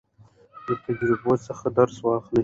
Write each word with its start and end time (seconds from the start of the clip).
له 0.65 0.73
تجربو 0.85 1.33
څخه 1.47 1.67
درس 1.77 1.97
واخلئ. 2.05 2.39